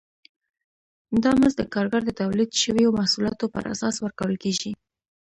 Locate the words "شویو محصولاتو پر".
2.61-3.63